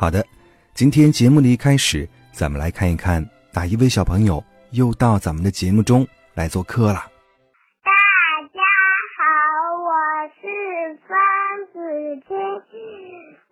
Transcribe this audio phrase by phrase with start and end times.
[0.00, 0.24] 好的，
[0.72, 3.22] 今天节目的一开始，咱们来看一看
[3.52, 4.42] 哪一位小朋友
[4.72, 7.04] 又到咱们的节目中来做客了。
[7.84, 7.92] 大
[8.48, 8.64] 家
[9.20, 9.28] 好，
[9.76, 9.92] 我
[10.40, 11.12] 是方
[11.68, 11.76] 子
[12.24, 12.32] 清，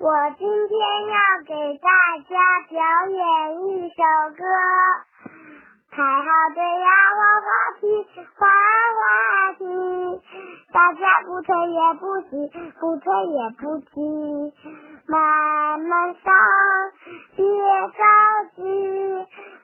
[0.00, 0.08] 我
[0.40, 0.80] 今天
[1.12, 1.52] 要给
[1.84, 1.92] 大
[2.24, 2.32] 家
[2.64, 2.80] 表
[3.12, 3.20] 演
[3.68, 4.00] 一首
[4.32, 4.40] 歌。
[5.90, 7.84] 排好队呀，滑滑梯，
[8.40, 8.48] 滑
[8.96, 9.68] 滑梯，
[10.72, 12.40] 大家不退也不急，
[12.80, 14.00] 不退也不急，
[15.10, 16.30] 慢慢上，
[17.34, 17.44] 别
[17.96, 18.00] 着
[18.56, 18.62] 急，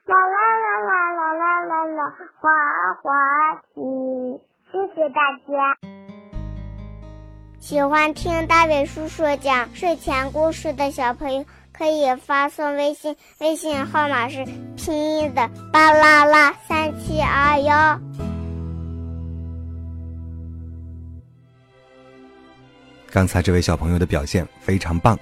[0.07, 2.01] 啦啦啦啦啦啦啦啦，
[2.41, 2.49] 滑
[3.03, 3.13] 滑
[3.75, 4.41] 梯。
[4.73, 5.77] 谢谢大家。
[7.61, 11.45] 喜欢听大伟叔叔讲睡前故事的小朋友。
[11.77, 14.45] 可以发送微信，微信号码是
[14.77, 17.99] 拼音的巴啦啦三七二幺。
[23.15, 25.17] 刚才这位小朋友的表现非常棒，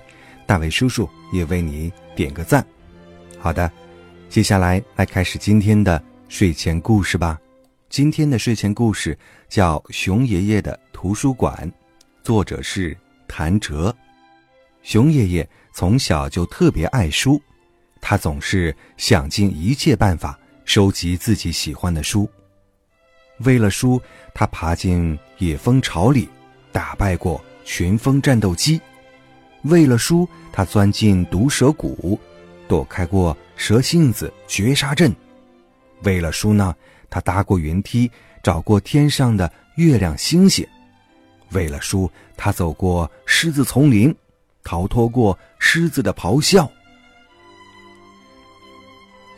[0.46, 2.66] 大伟叔叔也为你点个赞。
[3.38, 3.70] 好的，
[4.30, 7.38] 接下来来开始今天的睡前故事吧。
[7.90, 11.70] 今天的睡前故事叫《熊爷爷的图书馆》，
[12.22, 12.96] 作者是
[13.28, 13.94] 谭哲。
[14.82, 15.46] 熊爷爷。
[15.74, 17.40] 从小就特别爱书，
[18.00, 22.28] 他总是想尽一切办法收集自己喜欢的书。
[23.38, 24.00] 为了书，
[24.34, 26.28] 他爬进野蜂巢里，
[26.72, 28.80] 打败过群蜂战斗机；
[29.62, 32.18] 为了书，他钻进毒蛇谷，
[32.68, 35.10] 躲开过蛇信子绝杀阵；
[36.02, 36.74] 为了书呢，
[37.08, 38.10] 他搭过云梯，
[38.42, 40.66] 找过天上的月亮星星；
[41.50, 44.14] 为了书，他走过狮子丛林。
[44.64, 46.70] 逃脱过狮子的咆哮，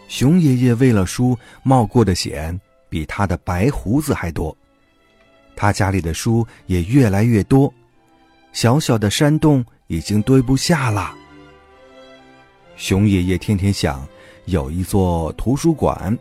[0.07, 2.61] 熊爷爷为了书冒过的险
[2.91, 4.55] 比他的白胡子还多，
[5.57, 7.73] 他家里的书也越来越多，
[8.55, 11.15] 小小的山洞已经堆不下了。
[12.77, 14.09] 熊爷爷天天想
[14.47, 16.17] 有一座图书馆，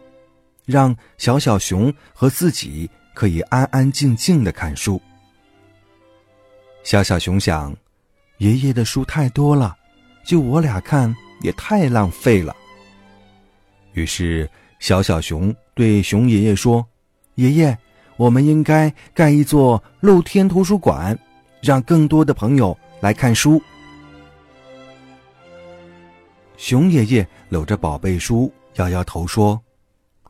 [0.65, 5.01] 让小小熊和自己可以安安静静的看书。
[6.83, 7.73] 小小熊想。
[8.39, 9.73] 爷爷的书太多了，
[10.25, 12.53] 就我俩看也太浪费了。
[13.93, 14.49] 于是，
[14.79, 16.85] 小小熊对熊爷爷说
[17.35, 17.77] ：“爷爷，
[18.17, 21.17] 我们应该盖一座露天图书馆，
[21.63, 23.61] 让更多的朋友来看书。”
[26.57, 29.59] 熊爷爷搂着宝贝书，摇摇头说：“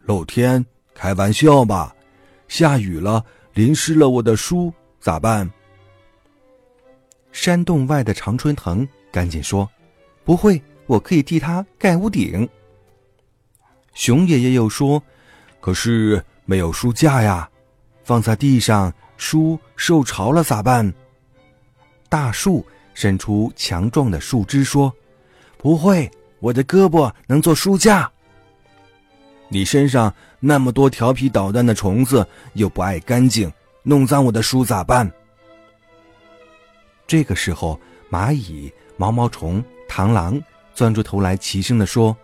[0.01, 0.63] 露天？
[0.95, 1.93] 开玩笑吧！
[2.47, 3.23] 下雨了，
[3.53, 5.49] 淋湿了我的书，咋办？”
[7.31, 9.67] 山洞外的常春藤赶紧说
[10.23, 12.47] ：“不会，我可以替他盖屋顶。”
[13.93, 15.01] 熊爷爷又说
[15.59, 17.49] ：“可是没有书架呀，
[18.03, 20.91] 放在地上，书受潮了咋办？”
[22.13, 22.63] 大树
[22.93, 24.93] 伸出强壮的树枝说
[25.57, 28.07] ：“不会，我的胳膊能做书架。”
[29.49, 33.51] 你身上那么多调皮捣蛋的虫子，又不爱干净，
[33.81, 35.11] 弄脏我的书咋办？
[37.07, 37.79] 这个时候，
[38.11, 40.39] 蚂蚁、毛毛虫、螳螂
[40.75, 42.15] 钻出头来，齐声地说：“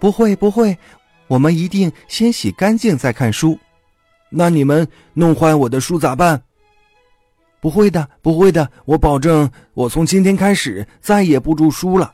[0.00, 0.74] 不会，不会，
[1.26, 3.58] 我们一定先洗干净再看书。”
[4.32, 6.42] 那你们弄坏我的书咋办？
[7.64, 12.12] 不会的，不会的，我保证，我从今天开始再也不住书了。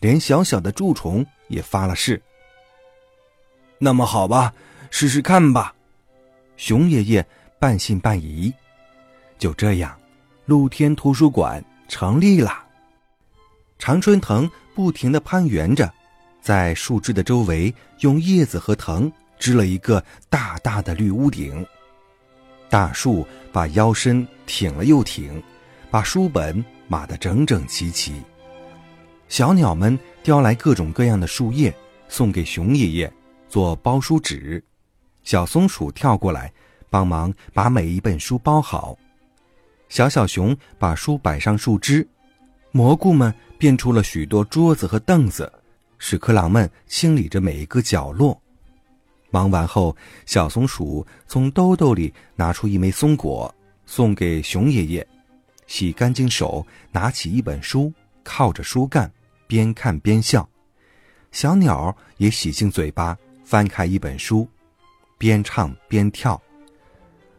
[0.00, 2.20] 连小小的蛀虫也发了誓。
[3.78, 4.52] 那么好吧，
[4.90, 5.74] 试试看吧。
[6.58, 7.26] 熊爷爷
[7.58, 8.52] 半信半疑。
[9.38, 9.96] 就这样。
[10.44, 12.62] 露天图书馆成立了。
[13.78, 15.90] 常春藤不停的攀援着，
[16.42, 21.66] 在树枝的周围用叶子和藤织了一个大大的绿屋顶。
[22.68, 25.42] 大树把腰身挺了又挺，
[25.90, 28.20] 把书本码得整整齐齐。
[29.28, 31.74] 小鸟们叼来各种各样的树叶，
[32.08, 33.12] 送给熊爷爷
[33.48, 34.62] 做包书纸。
[35.24, 36.52] 小松鼠跳过来，
[36.90, 38.96] 帮忙把每一本书包好。
[39.88, 42.06] 小小熊把书摆上树枝，
[42.72, 45.52] 蘑菇们变出了许多桌子和凳子，
[45.98, 48.40] 屎壳郎们清理着每一个角落。
[49.36, 49.94] 忙完后，
[50.24, 53.54] 小松鼠从兜兜里拿出一枚松果，
[53.84, 55.06] 送给熊爷爷。
[55.66, 57.92] 洗干净手，拿起一本书，
[58.24, 59.12] 靠着书干，
[59.46, 60.48] 边看边笑。
[61.32, 64.48] 小鸟也洗净嘴巴，翻开一本书，
[65.18, 66.40] 边唱边跳。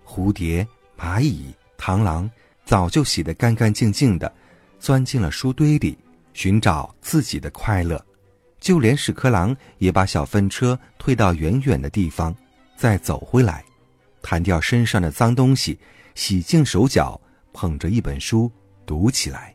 [0.06, 0.68] 蝴蝶、
[1.00, 2.30] 蚂蚁、螳螂
[2.64, 4.32] 早就洗得干干净净的，
[4.78, 5.98] 钻进了书堆里，
[6.34, 8.00] 寻找自己的快乐。
[8.60, 12.36] 就连屎壳郎也把小粪车推到远远的地方，
[12.76, 13.64] 再走回来，
[14.22, 15.78] 弹掉身上的脏东西，
[16.16, 17.20] 洗净手脚，
[17.54, 18.52] 捧着一本书
[18.86, 19.54] 读起来。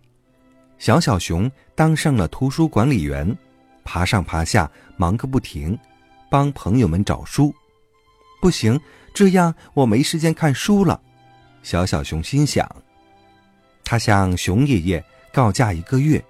[0.79, 3.37] 小小熊当上了图书管理员，
[3.85, 5.79] 爬上爬下，忙个不停，
[6.31, 7.55] 帮朋友们找书。
[8.41, 8.81] 不行，
[9.15, 11.01] 这样我没时间看书了。
[11.63, 12.69] 小小熊心想。
[13.85, 16.25] 他向熊爷爷告假一个月，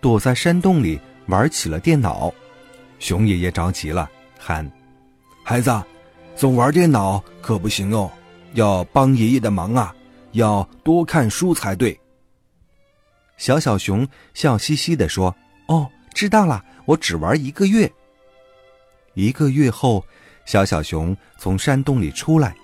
[0.00, 0.98] 躲在山洞里。
[1.28, 2.32] 玩起了电脑，
[2.98, 4.68] 熊爷爷着急了，喊
[5.44, 5.70] ：“孩子，
[6.34, 8.10] 总玩电脑可不行哦，
[8.54, 9.94] 要帮爷爷的忙啊，
[10.32, 11.98] 要多看书才对。”
[13.36, 15.34] 小小熊笑嘻嘻地说
[15.68, 17.92] ：“哦，知道了，我只玩一个月。”
[19.12, 20.02] 一个月后，
[20.46, 22.56] 小小熊从山洞里出来，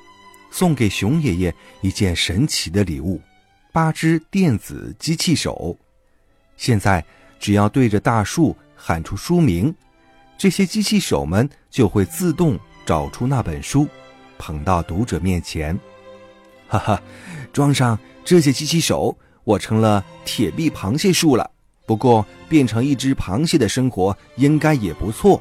[0.51, 3.21] 送给熊爷爷一件神奇的礼物——
[3.75, 5.79] 八只电子机器手。
[6.57, 7.05] 现在。
[7.39, 9.75] 只要对着大树喊出书名，
[10.37, 13.87] 这些机器手们就会自动找出那本书，
[14.39, 15.79] 捧到读者面前。
[16.69, 17.03] 哈哈，
[17.53, 21.51] 装上这些机器手，我成了铁臂螃蟹树了。
[21.87, 25.41] 不过，变成一只螃蟹的生活应该也不错。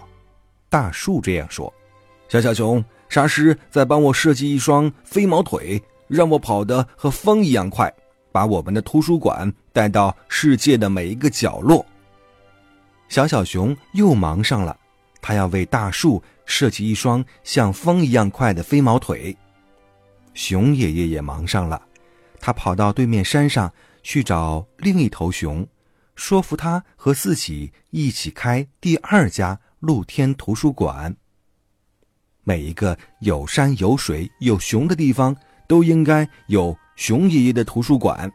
[0.69, 1.73] 大树这样说。
[2.27, 7.93] 小小熊，沙师在帮我设计一双飞毛腿，让我跑得和风一样快，
[8.33, 11.85] 把我们的图书馆带到世界的每一个角落。
[13.07, 14.75] 小小熊又忙上了，
[15.21, 19.37] 他要为大树设计一双像风一样快的飞毛腿。
[20.33, 21.79] 熊爷爷也忙上了，
[22.39, 23.71] 他跑到对面山上
[24.01, 25.67] 去找另一头熊，
[26.15, 31.15] 说服他和自己一起开第二家露天图书馆。
[32.43, 35.37] 每一个有山有水有熊的地方，
[35.67, 38.31] 都应该有熊爷爷的图书馆。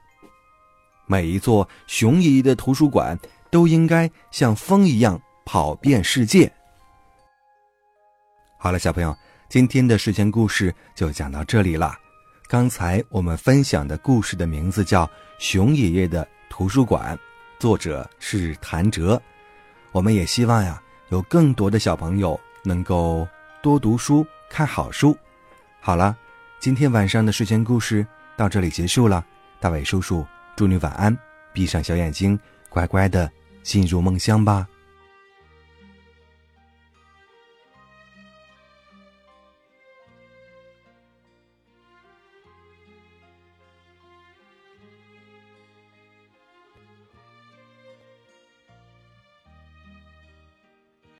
[1.07, 3.19] 每一座熊爷爷的图书馆。
[3.51, 6.53] 都应该像风一样跑遍世界。
[8.59, 9.17] 好了，小朋友，
[9.49, 11.97] 今天的睡前故事就讲到这里了。
[12.47, 15.07] 刚才我们分享的故事的名字叫
[15.39, 17.17] 《熊爷爷的图书馆》，
[17.59, 19.19] 作者是谭哲。
[19.93, 20.79] 我们也希望呀，
[21.09, 23.27] 有更多的小朋友能够
[23.63, 25.17] 多读书、看好书。
[25.81, 26.15] 好了，
[26.69, 28.07] 今天晚上的睡前故事
[28.37, 29.25] 到这里结束了。
[29.59, 31.17] 大伟叔叔祝你晚安，
[31.51, 32.39] 闭上小眼睛，
[32.69, 33.31] 乖乖的。
[33.63, 34.69] 进入梦乡吧。